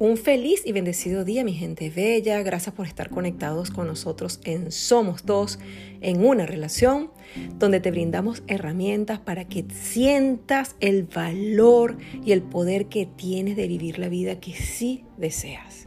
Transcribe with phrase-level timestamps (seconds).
[0.00, 2.42] Un feliz y bendecido día, mi gente bella.
[2.42, 5.58] Gracias por estar conectados con nosotros en Somos Dos,
[6.00, 7.10] en una relación
[7.58, 13.68] donde te brindamos herramientas para que sientas el valor y el poder que tienes de
[13.68, 15.84] vivir la vida que sí deseas.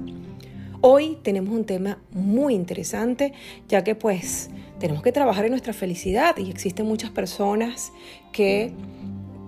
[0.82, 3.34] Hoy tenemos un tema muy interesante,
[3.68, 7.92] ya que pues tenemos que trabajar en nuestra felicidad y existen muchas personas
[8.32, 8.74] que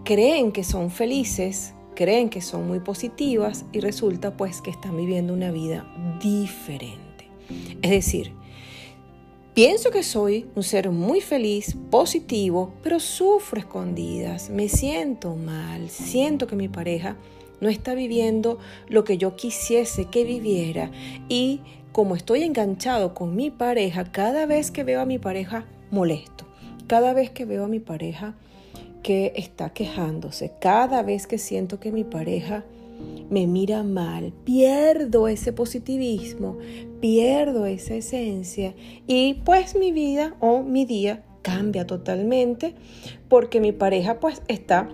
[0.06, 5.34] creen que son felices creen que son muy positivas y resulta pues que están viviendo
[5.34, 5.86] una vida
[6.21, 7.30] diferente.
[7.82, 8.34] Es decir,
[9.54, 16.46] pienso que soy un ser muy feliz, positivo, pero sufro escondidas, me siento mal, siento
[16.48, 17.16] que mi pareja
[17.62, 20.92] no está viviendo lo que yo quisiese que viviera
[21.30, 26.46] y como estoy enganchado con mi pareja, cada vez que veo a mi pareja molesto,
[26.88, 28.36] cada vez que veo a mi pareja
[29.05, 32.66] que está quejándose, cada vez que siento que mi pareja
[33.30, 36.58] me mira mal, pierdo ese positivismo,
[37.02, 38.73] pierdo esa esencia
[39.06, 42.73] y pues mi vida o mi día cambia totalmente
[43.30, 44.89] porque mi pareja pues está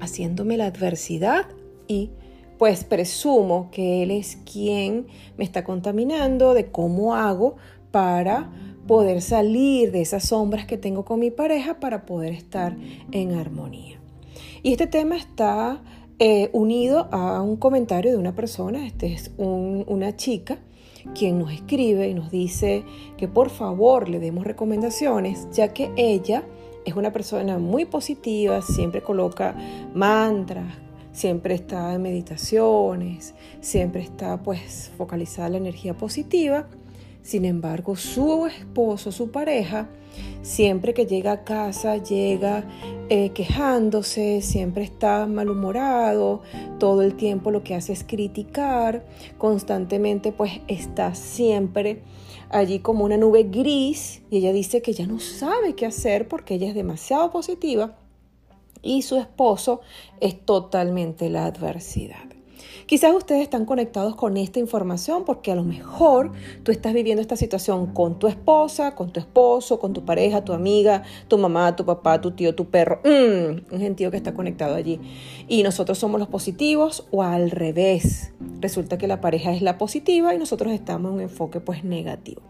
[0.00, 1.46] haciéndome la adversidad
[1.86, 2.10] y
[2.58, 5.06] pues presumo que él es quien
[5.38, 7.54] me está contaminando de cómo hago
[7.92, 8.50] para
[8.86, 12.76] poder salir de esas sombras que tengo con mi pareja para poder estar
[13.12, 13.98] en armonía.
[14.62, 15.82] Y este tema está
[16.18, 20.58] eh, unido a un comentario de una persona, este es una chica,
[21.14, 22.84] quien nos escribe y nos dice
[23.16, 26.44] que por favor le demos recomendaciones, ya que ella
[26.86, 29.54] es una persona muy positiva, siempre coloca
[29.94, 30.72] mantras,
[31.12, 36.68] siempre está en meditaciones, siempre está pues focalizada en la energía positiva
[37.24, 39.88] sin embargo, su esposo, su pareja,
[40.42, 42.64] siempre que llega a casa, llega
[43.08, 46.42] eh, quejándose, siempre está malhumorado,
[46.78, 49.06] todo el tiempo lo que hace es criticar,
[49.38, 52.02] constantemente pues está siempre
[52.50, 56.54] allí como una nube gris y ella dice que ya no sabe qué hacer porque
[56.54, 57.96] ella es demasiado positiva
[58.82, 59.80] y su esposo
[60.20, 62.33] es totalmente la adversidad.
[62.86, 67.36] Quizás ustedes están conectados con esta información porque a lo mejor tú estás viviendo esta
[67.36, 71.84] situación con tu esposa, con tu esposo, con tu pareja, tu amiga, tu mamá, tu
[71.84, 75.00] papá, tu tío, tu perro, mm, un gentío que está conectado allí.
[75.48, 78.32] Y nosotros somos los positivos o al revés.
[78.60, 82.42] Resulta que la pareja es la positiva y nosotros estamos en un enfoque pues negativo.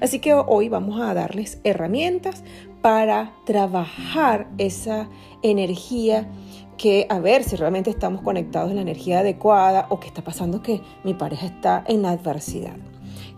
[0.00, 2.44] Así que hoy vamos a darles herramientas
[2.82, 5.08] para trabajar esa
[5.42, 6.28] energía
[6.76, 10.62] que a ver si realmente estamos conectados en la energía adecuada o qué está pasando
[10.62, 12.76] que mi pareja está en adversidad.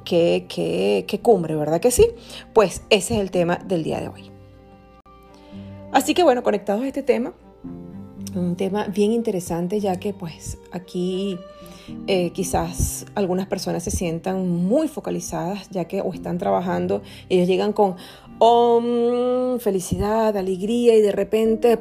[0.05, 2.09] Qué, qué, qué cumbre, ¿verdad que sí?
[2.53, 4.31] Pues ese es el tema del día de hoy.
[5.93, 7.33] Así que bueno, conectados a este tema,
[8.35, 11.39] un tema bien interesante ya que pues aquí
[12.07, 17.73] eh, quizás algunas personas se sientan muy focalizadas ya que o están trabajando, ellos llegan
[17.73, 17.97] con
[19.61, 21.79] felicidad, alegría y de repente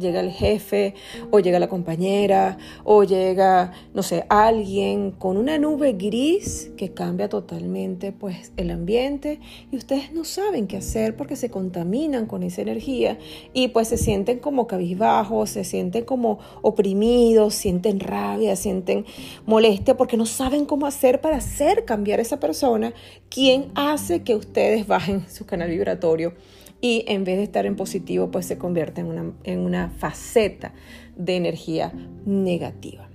[0.00, 0.94] llega el jefe
[1.30, 7.28] o llega la compañera o llega, no sé, alguien con una nube gris que cambia
[7.28, 9.40] totalmente pues el ambiente
[9.70, 13.18] y ustedes no saben qué hacer porque se contaminan con esa energía
[13.52, 19.04] y pues se sienten como cabizbajos, se sienten como oprimidos, sienten rabia, sienten
[19.46, 22.94] molestia porque no saben cómo hacer para hacer cambiar a esa persona
[23.28, 26.34] quien hace que ustedes bajen su canal vibratorio
[26.80, 30.72] y en vez de estar en positivo, pues se convierte en una, en una faceta
[31.16, 31.92] de energía
[32.24, 33.08] negativa.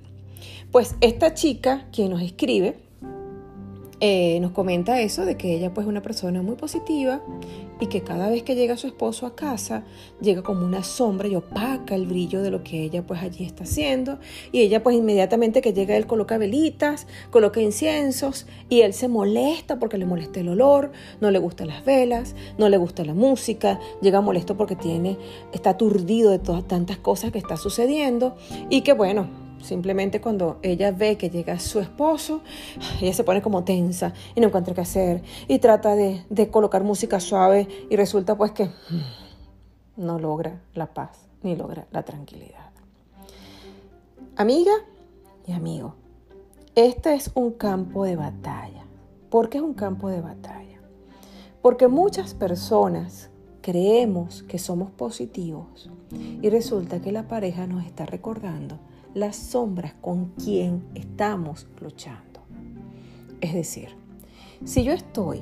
[0.72, 2.85] Pues esta chica, quien nos escribe,
[4.02, 7.22] eh, nos comenta eso de que ella pues es una persona muy positiva
[7.80, 9.84] y que cada vez que llega su esposo a casa
[10.22, 13.64] llega como una sombra y opaca el brillo de lo que ella pues allí está
[13.64, 14.20] haciendo.
[14.52, 19.80] Y ella pues inmediatamente que llega él coloca velitas, coloca inciensos y él se molesta
[19.80, 20.92] porque le molesta el olor,
[21.22, 25.18] no le gustan las velas, no le gusta la música, llega molesto porque tiene
[25.54, 28.36] está aturdido de todas tantas cosas que está sucediendo
[28.70, 32.42] y que bueno, Simplemente cuando ella ve que llega su esposo,
[33.02, 37.20] ella se pone como tensa y no encuentra qué hacer y trata de, colocar música
[37.20, 38.70] suave y resulta pues que
[39.98, 42.72] no logra la paz ni logra la tranquilidad.
[44.36, 44.74] Amiga
[45.48, 45.96] y amigo,
[46.76, 48.84] este es un campo de batalla.
[49.30, 50.80] ¿Por qué es un campo de batalla?
[51.62, 53.30] Porque muchas personas
[53.62, 55.90] creemos que somos positivos
[56.42, 58.78] y resulta que la pareja nos está recordando
[59.16, 62.42] las sombras con quien estamos luchando.
[63.40, 63.90] Es decir,
[64.66, 65.42] si yo estoy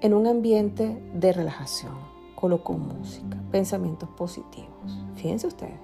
[0.00, 1.94] en un ambiente de relajación,
[2.34, 5.78] coloco música, pensamientos positivos, fíjense ustedes,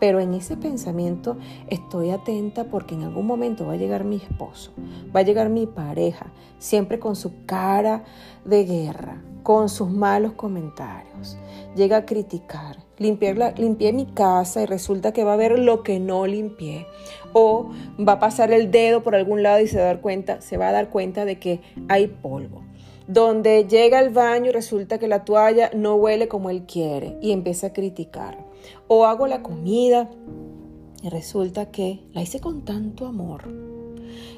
[0.00, 1.36] pero en ese pensamiento
[1.68, 4.72] estoy atenta porque en algún momento va a llegar mi esposo,
[5.14, 8.04] va a llegar mi pareja, siempre con su cara
[8.46, 11.36] de guerra, con sus malos comentarios.
[11.74, 12.85] Llega a criticar.
[12.98, 16.86] Limpié mi casa y resulta que va a ver lo que no limpié.
[17.32, 20.40] O va a pasar el dedo por algún lado y se va a dar cuenta,
[20.40, 22.62] se va a dar cuenta de que hay polvo
[23.06, 27.32] donde llega al baño y resulta que la toalla no huele como él quiere y
[27.32, 28.44] empieza a criticar.
[28.88, 30.10] O hago la comida
[31.02, 33.44] y resulta que la hice con tanto amor.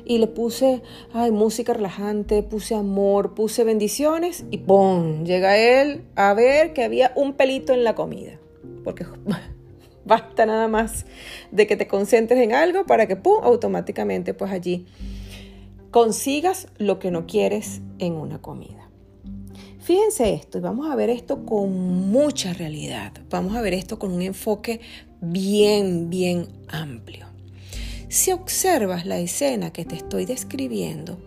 [0.05, 0.83] Y le puse,
[1.13, 5.25] ay, música relajante, puse amor, puse bendiciones y ¡pum!
[5.25, 8.39] Llega él a ver que había un pelito en la comida.
[8.89, 9.05] Porque
[10.07, 11.05] basta nada más
[11.51, 13.45] de que te concentres en algo para que ¡pum!
[13.45, 14.87] automáticamente pues allí
[15.91, 18.89] consigas lo que no quieres en una comida.
[19.81, 21.71] Fíjense esto y vamos a ver esto con
[22.11, 23.13] mucha realidad.
[23.29, 24.81] Vamos a ver esto con un enfoque
[25.21, 27.27] bien, bien amplio.
[28.09, 31.19] Si observas la escena que te estoy describiendo,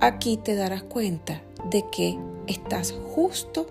[0.00, 1.40] aquí te darás cuenta
[1.70, 3.68] de que estás justo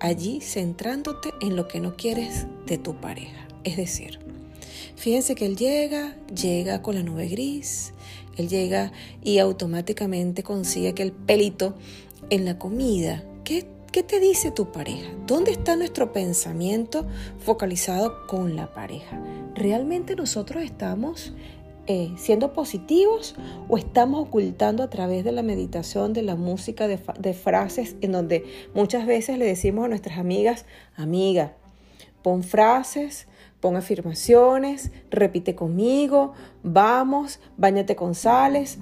[0.00, 3.46] allí centrándote en lo que no quieres de tu pareja.
[3.64, 4.18] Es decir,
[4.96, 7.92] fíjense que él llega, llega con la nube gris,
[8.36, 8.92] él llega
[9.22, 11.74] y automáticamente consigue aquel pelito
[12.30, 13.24] en la comida.
[13.44, 15.08] ¿Qué, ¿Qué te dice tu pareja?
[15.26, 17.06] ¿Dónde está nuestro pensamiento
[17.38, 19.22] focalizado con la pareja?
[19.54, 21.32] ¿Realmente nosotros estamos
[21.88, 23.36] eh, siendo positivos
[23.68, 28.10] o estamos ocultando a través de la meditación, de la música, de, de, frases en
[28.10, 30.66] donde muchas veces le decimos a nuestras amigas,
[30.96, 31.54] amiga,
[32.26, 33.28] pon frases
[33.60, 38.78] Pon afirmaciones, repite conmigo, vamos, bañate con sales,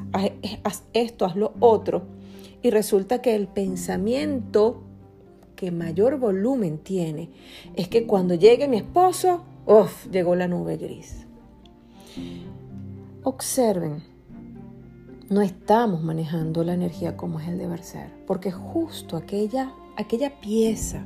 [0.64, 2.02] haz, esto, haz lo otro.
[2.60, 4.82] Y resulta que el pensamiento
[5.54, 7.30] que mayor volumen tiene
[7.76, 10.08] es que cuando llegue mi esposo, ¡uf!
[10.10, 11.24] llegó la nube gris.
[13.22, 14.02] Observen,
[15.30, 21.04] no estamos manejando la energía como es el deber ser, porque justo aquella, aquella pieza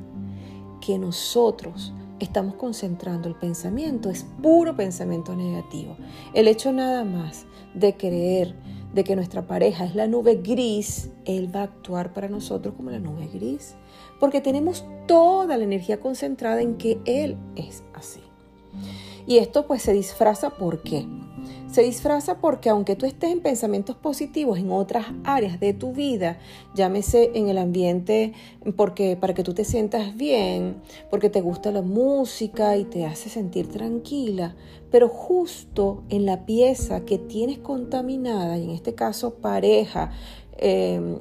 [0.81, 5.95] que nosotros estamos concentrando el pensamiento, es puro pensamiento negativo.
[6.33, 8.55] El hecho nada más de creer
[8.93, 12.89] de que nuestra pareja es la nube gris, él va a actuar para nosotros como
[12.89, 13.75] la nube gris,
[14.19, 18.21] porque tenemos toda la energía concentrada en que él es así.
[19.27, 21.05] Y esto pues se disfraza ¿por qué?
[21.71, 26.39] Se disfraza porque aunque tú estés en pensamientos positivos en otras áreas de tu vida,
[26.73, 28.33] llámese en el ambiente
[28.75, 30.81] porque para que tú te sientas bien,
[31.11, 34.55] porque te gusta la música y te hace sentir tranquila,
[34.89, 40.11] pero justo en la pieza que tienes contaminada, y en este caso pareja,
[40.57, 41.19] em,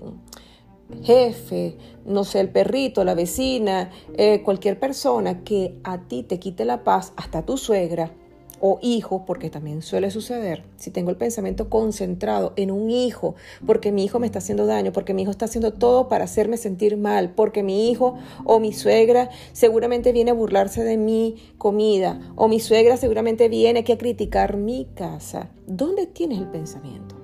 [1.03, 6.65] jefe, no sé, el perrito, la vecina, eh, cualquier persona que a ti te quite
[6.65, 8.15] la paz, hasta tu suegra,
[8.61, 13.35] o hijo, porque también suele suceder, si tengo el pensamiento concentrado en un hijo,
[13.67, 16.57] porque mi hijo me está haciendo daño, porque mi hijo está haciendo todo para hacerme
[16.57, 22.21] sentir mal, porque mi hijo o mi suegra seguramente viene a burlarse de mi comida,
[22.37, 25.51] o mi suegra seguramente viene aquí a criticar mi casa.
[25.67, 27.15] ¿Dónde tienes el pensamiento?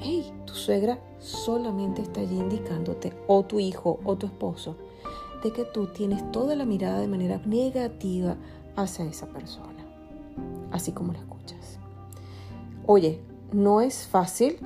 [0.00, 4.76] Hey, tu suegra solamente está allí indicándote, o tu hijo o tu esposo,
[5.42, 8.36] de que tú tienes toda la mirada de manera negativa
[8.76, 9.73] hacia esa persona
[10.70, 11.78] así como lo escuchas.
[12.86, 13.20] Oye,
[13.52, 14.58] no es fácil,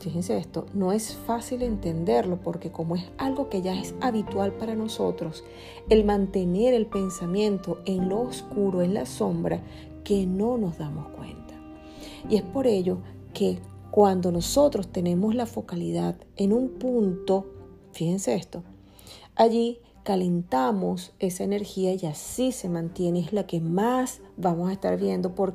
[0.00, 4.74] fíjense esto, no es fácil entenderlo porque como es algo que ya es habitual para
[4.74, 5.44] nosotros,
[5.88, 9.60] el mantener el pensamiento en lo oscuro, en la sombra,
[10.04, 11.54] que no nos damos cuenta.
[12.28, 12.98] Y es por ello
[13.32, 13.60] que
[13.90, 17.46] cuando nosotros tenemos la focalidad en un punto,
[17.92, 18.62] fíjense esto,
[19.36, 24.98] allí calentamos esa energía y así se mantiene, es la que más vamos a estar
[24.98, 25.34] viendo.
[25.34, 25.54] ¿Por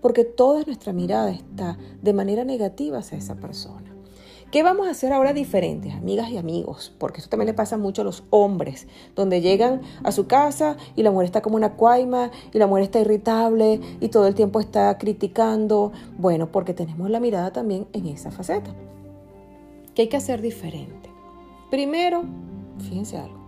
[0.00, 3.90] Porque toda nuestra mirada está de manera negativa hacia esa persona.
[4.50, 6.92] ¿Qué vamos a hacer ahora diferentes, amigas y amigos?
[6.98, 11.04] Porque esto también le pasa mucho a los hombres, donde llegan a su casa y
[11.04, 14.58] la mujer está como una cuaima y la mujer está irritable y todo el tiempo
[14.58, 15.92] está criticando.
[16.18, 18.74] Bueno, porque tenemos la mirada también en esa faceta.
[19.94, 21.10] ¿Qué hay que hacer diferente?
[21.70, 22.24] Primero,
[22.80, 23.39] fíjense algo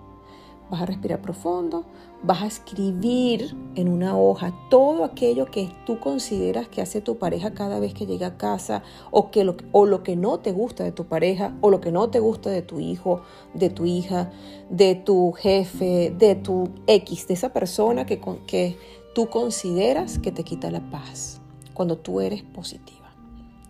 [0.70, 1.84] vas a respirar profundo,
[2.22, 7.52] vas a escribir en una hoja todo aquello que tú consideras que hace tu pareja
[7.52, 10.84] cada vez que llega a casa o, que lo, o lo que no te gusta
[10.84, 13.22] de tu pareja o lo que no te gusta de tu hijo,
[13.54, 14.30] de tu hija,
[14.70, 18.78] de tu jefe, de tu X, de esa persona que, que
[19.14, 21.40] tú consideras que te quita la paz
[21.74, 23.12] cuando tú eres positiva.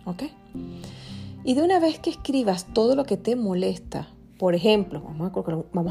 [0.05, 0.23] ¿Ok?
[1.45, 4.07] Y de una vez que escribas todo lo que te molesta,
[4.43, 5.29] por ejemplo, vamos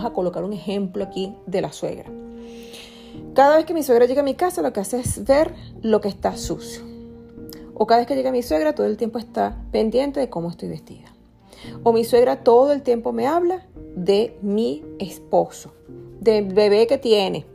[0.04, 2.10] a, colocar, un ejemplo aquí de la suegra.
[3.32, 6.02] Cada vez que mi suegra llega a mi casa, lo que hace es ver lo
[6.02, 6.82] que está sucio.
[7.72, 10.68] O cada vez que llega mi suegra, todo el tiempo está pendiente de cómo estoy
[10.68, 11.14] vestida.
[11.82, 13.66] O mi suegra todo el tiempo me habla
[13.96, 15.72] de mi esposo,
[16.20, 17.46] del bebé que tiene.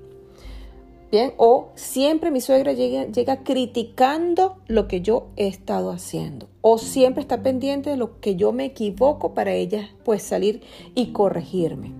[1.37, 6.49] O siempre mi suegra llega, llega criticando lo que yo he estado haciendo.
[6.61, 10.61] O siempre está pendiente de lo que yo me equivoco para ella pues salir
[10.95, 11.93] y corregirme.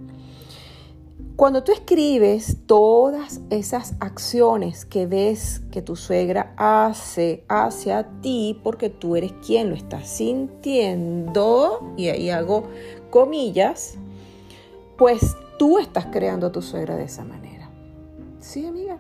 [1.38, 8.90] Cuando tú escribes todas esas acciones que ves que tu suegra hace hacia ti, porque
[8.90, 12.64] tú eres quien lo está sintiendo, y ahí hago
[13.12, 14.00] comillas,
[14.98, 17.47] pues tú estás creando a tu suegra de esa manera.
[18.48, 18.98] Sí, amiga,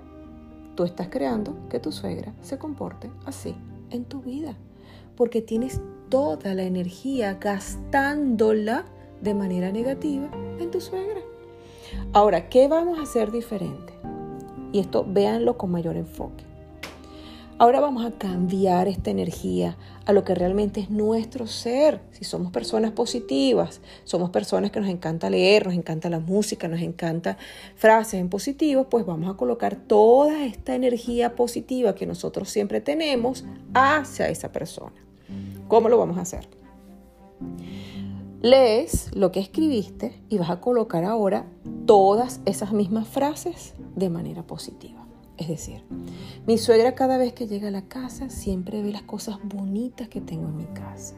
[0.75, 3.55] tú estás creando que tu suegra se comporte así
[3.91, 4.57] en tu vida,
[5.15, 8.83] porque tienes toda la energía gastándola
[9.21, 10.27] de manera negativa
[10.59, 11.21] en tu suegra.
[12.11, 13.93] Ahora, ¿qué vamos a hacer diferente?
[14.73, 16.43] Y esto véanlo con mayor enfoque.
[17.59, 21.99] Ahora vamos a cambiar esta energía a lo que realmente es nuestro ser.
[22.11, 26.81] Si somos personas positivas, somos personas que nos encanta leer, nos encanta la música, nos
[26.81, 27.37] encanta
[27.75, 33.43] frases en positivo, pues vamos a colocar toda esta energía positiva que nosotros siempre tenemos
[33.73, 34.95] hacia esa persona.
[35.67, 36.47] ¿Cómo lo vamos a hacer?
[38.41, 41.47] lees lo que escribiste y vas a colocar ahora
[41.85, 45.06] todas esas mismas frases de manera positiva.
[45.37, 45.83] Es decir,
[46.47, 50.19] mi suegra cada vez que llega a la casa siempre ve las cosas bonitas que
[50.19, 51.15] tengo en mi casa.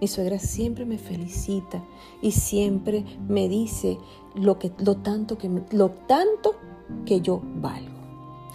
[0.00, 1.84] Mi suegra siempre me felicita
[2.20, 3.98] y siempre me dice
[4.34, 6.56] lo, que, lo, tanto, que, lo tanto
[7.06, 7.92] que yo valgo.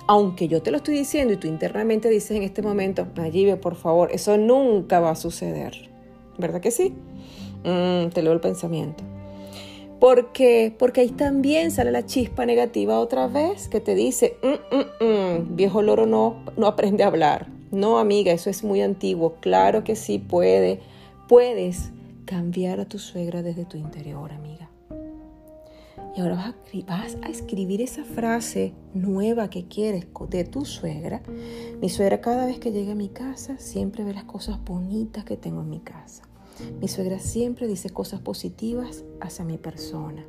[0.07, 3.75] Aunque yo te lo estoy diciendo y tú internamente dices en este momento, Nayibe, por
[3.75, 5.89] favor, eso nunca va a suceder.
[6.37, 6.93] ¿Verdad que sí?
[7.63, 9.03] Mm, te leo el pensamiento.
[9.99, 15.55] Porque, porque ahí también sale la chispa negativa otra vez que te dice, mm, mm,
[15.55, 17.47] viejo loro no, no aprende a hablar.
[17.71, 19.35] No, amiga, eso es muy antiguo.
[19.41, 20.79] Claro que sí puede.
[21.27, 21.91] Puedes
[22.25, 24.69] cambiar a tu suegra desde tu interior, amiga.
[26.15, 26.55] Y ahora vas a,
[26.87, 31.21] vas a, escribir esa frase nueva que quieres de tu suegra.
[31.81, 35.37] Mi suegra cada vez que llega a mi casa siempre ve las cosas bonitas que
[35.37, 36.23] tengo en mi casa.
[36.79, 40.25] Mi suegra siempre dice cosas positivas hacia mi persona.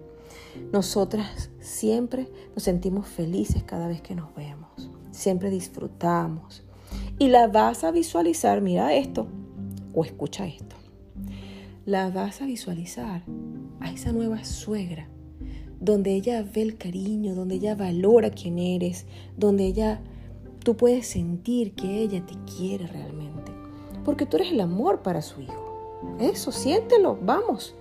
[0.72, 4.90] Nosotras siempre nos sentimos felices cada vez que nos vemos.
[5.10, 6.64] Siempre disfrutamos.
[7.18, 9.26] Y la vas a visualizar, mira esto,
[9.94, 10.76] o escucha esto.
[11.84, 13.24] La vas a visualizar
[13.80, 15.08] a esa nueva suegra,
[15.80, 19.06] donde ella ve el cariño, donde ella valora quién eres,
[19.36, 20.00] donde ella,
[20.64, 23.52] tú puedes sentir que ella te quiere realmente,
[24.04, 25.67] porque tú eres el amor para su hijo.
[26.18, 27.74] Eso, siéntelo, vamos.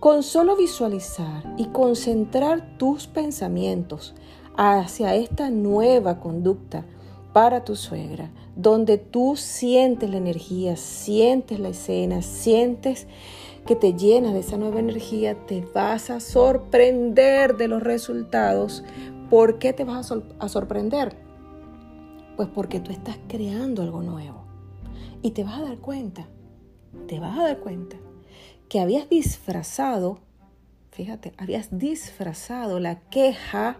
[0.00, 4.14] Con solo visualizar y concentrar tus pensamientos
[4.56, 6.84] hacia esta nueva conducta
[7.32, 13.06] para tu suegra, donde tú sientes la energía, sientes la escena, sientes
[13.66, 18.84] que te llenas de esa nueva energía, te vas a sorprender de los resultados.
[19.28, 21.16] ¿Por qué te vas a, sorprender?
[22.36, 24.44] Pues porque tú estás creando algo nuevo
[25.20, 26.28] y te vas a dar cuenta
[27.06, 27.96] te vas a dar cuenta
[28.68, 30.18] que habías disfrazado,
[30.90, 33.78] fíjate, habías disfrazado la queja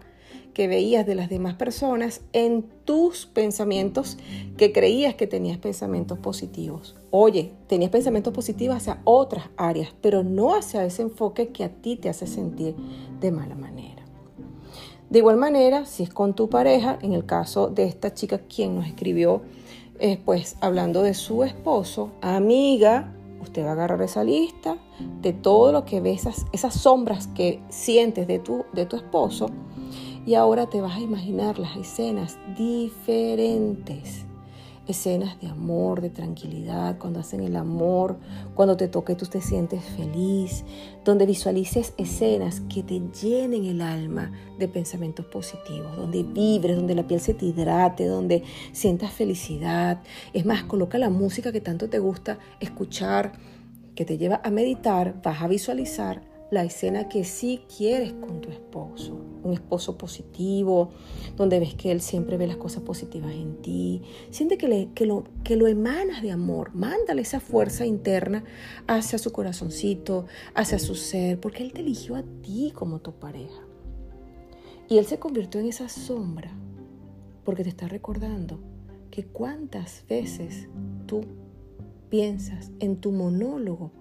[0.55, 4.17] que veías de las demás personas en tus pensamientos
[4.57, 6.97] que creías que tenías pensamientos positivos.
[7.11, 11.97] Oye, tenías pensamientos positivos hacia otras áreas, pero no hacia ese enfoque que a ti
[11.97, 12.75] te hace sentir
[13.21, 14.03] de mala manera.
[15.11, 18.77] De igual manera, si es con tu pareja, en el caso de esta chica quien
[18.77, 19.43] nos escribió,
[20.01, 24.79] eh, pues hablando de su esposo, amiga, usted va a agarrar esa lista
[25.21, 29.51] de todo lo que ves, esas, esas sombras que sientes de tu, de tu esposo,
[30.25, 34.27] y ahora te vas a imaginar las escenas diferentes
[34.87, 38.19] escenas de amor, de tranquilidad, cuando hacen el amor,
[38.55, 40.65] cuando te toque tú te sientes feliz,
[41.05, 47.07] donde visualices escenas que te llenen el alma de pensamientos positivos, donde vibres, donde la
[47.07, 50.03] piel se te hidrate, donde sientas felicidad.
[50.33, 53.33] Es más, coloca la música que tanto te gusta escuchar,
[53.95, 58.51] que te lleva a meditar, vas a visualizar la escena que sí quieres con tu
[58.51, 60.91] esposo, un esposo positivo,
[61.37, 65.07] donde ves que él siempre ve las cosas positivas en ti, siente que, le, que,
[65.07, 68.45] lo, que lo emanas de amor, mándale esa fuerza interna
[68.87, 73.63] hacia su corazoncito, hacia su ser, porque él te eligió a ti como tu pareja.
[74.89, 76.51] Y él se convirtió en esa sombra,
[77.45, 78.61] porque te está recordando
[79.11, 80.69] que cuántas veces
[81.07, 81.23] tú
[82.09, 83.93] piensas en tu monólogo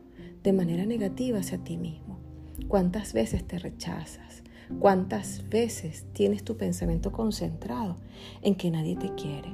[0.44, 2.20] de manera negativa hacia ti mismo.
[2.68, 4.44] ¿Cuántas veces te rechazas?
[4.80, 7.98] ¿Cuántas veces tienes tu pensamiento concentrado
[8.42, 9.50] en que nadie te quiere,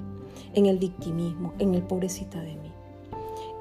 [0.54, 2.72] en el victimismo, en el pobrecita de mí?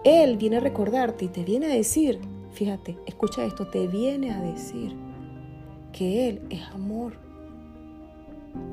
[0.04, 2.20] Él viene a recordarte y te viene a decir,
[2.52, 4.94] fíjate, escucha esto, te viene a decir
[5.92, 7.14] que Él es amor.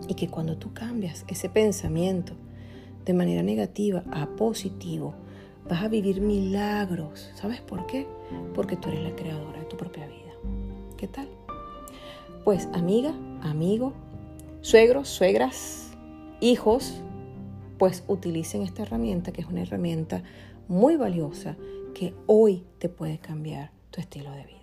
[0.08, 2.34] Y que cuando tú cambias ese pensamiento
[3.06, 5.14] de manera negativa a positivo,
[5.70, 7.30] vas a vivir milagros.
[7.36, 8.08] ¿Sabes por qué?
[8.54, 10.34] Porque tú eres la creadora de tu propia vida.
[10.96, 11.28] ¿Qué tal?
[12.48, 13.92] Pues amiga, amigo,
[14.62, 15.90] suegros, suegras,
[16.40, 17.04] hijos,
[17.78, 20.24] pues utilicen esta herramienta que es una herramienta
[20.70, 21.58] muy valiosa
[21.94, 24.57] que hoy te puede cambiar tu estilo de vida.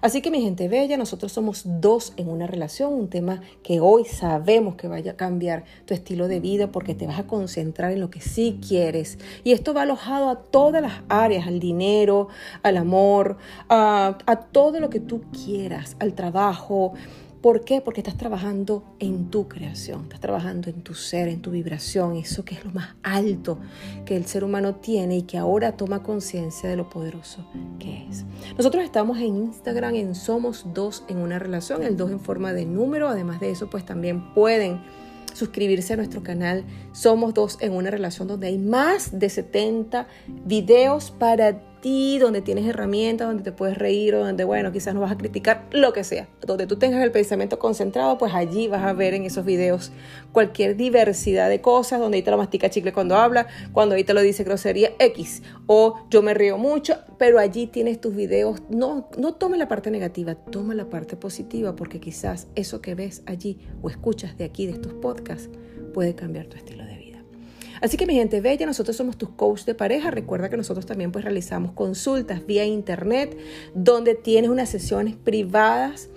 [0.00, 4.04] Así que mi gente bella, nosotros somos dos en una relación, un tema que hoy
[4.04, 8.00] sabemos que vaya a cambiar tu estilo de vida porque te vas a concentrar en
[8.00, 9.18] lo que sí quieres.
[9.44, 12.28] Y esto va alojado a todas las áreas, al dinero,
[12.62, 16.94] al amor, a, a todo lo que tú quieras, al trabajo,
[17.40, 17.80] ¿Por qué?
[17.80, 22.44] Porque estás trabajando en tu creación, estás trabajando en tu ser, en tu vibración, eso
[22.44, 23.58] que es lo más alto
[24.04, 27.46] que el ser humano tiene y que ahora toma conciencia de lo poderoso
[27.78, 28.26] que es.
[28.58, 32.66] Nosotros estamos en Instagram en Somos Dos en una relación, el dos en forma de
[32.66, 34.82] número, además de eso pues también pueden
[35.32, 40.06] suscribirse a nuestro canal Somos Dos en una relación donde hay más de 70
[40.44, 41.69] videos para
[42.18, 45.66] donde tienes herramientas, donde te puedes reír o donde, bueno, quizás no vas a criticar,
[45.70, 46.28] lo que sea.
[46.46, 49.90] Donde tú tengas el pensamiento concentrado, pues allí vas a ver en esos videos
[50.32, 54.14] cualquier diversidad de cosas, donde ahí te lo mastica chicle cuando habla, cuando ahí te
[54.14, 58.60] lo dice grosería X, o yo me río mucho, pero allí tienes tus videos.
[58.68, 63.22] No, no tome la parte negativa, toma la parte positiva, porque quizás eso que ves
[63.26, 65.48] allí o escuchas de aquí, de estos podcasts,
[65.94, 66.99] puede cambiar tu estilo de vida.
[67.80, 70.10] Así que mi gente bella, nosotros somos tus coach de pareja.
[70.10, 73.36] Recuerda que nosotros también pues realizamos consultas vía internet
[73.74, 76.10] donde tienes unas sesiones privadas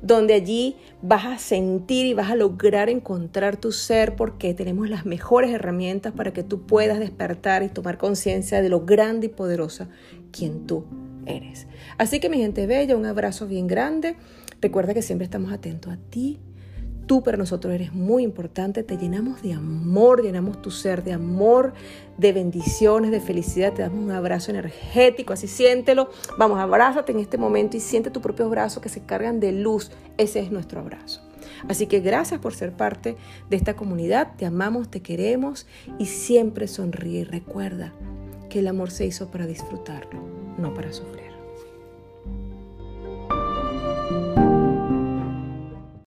[0.00, 5.06] donde allí vas a sentir y vas a lograr encontrar tu ser porque tenemos las
[5.06, 9.88] mejores herramientas para que tú puedas despertar y tomar conciencia de lo grande y poderosa
[10.30, 10.84] quien tú
[11.26, 11.66] eres.
[11.98, 14.16] Así que mi gente bella, un abrazo bien grande.
[14.60, 16.38] Recuerda que siempre estamos atentos a ti,
[17.08, 21.72] Tú para nosotros eres muy importante, te llenamos de amor, llenamos tu ser de amor,
[22.18, 26.10] de bendiciones, de felicidad, te damos un abrazo energético, así siéntelo.
[26.36, 29.90] Vamos, abrázate en este momento y siente tus propios brazos que se cargan de luz.
[30.18, 31.22] Ese es nuestro abrazo.
[31.66, 33.16] Así que gracias por ser parte
[33.48, 35.66] de esta comunidad, te amamos, te queremos
[35.98, 37.24] y siempre sonríe.
[37.24, 37.94] Recuerda
[38.50, 40.20] que el amor se hizo para disfrutarlo,
[40.58, 41.27] no para sufrir.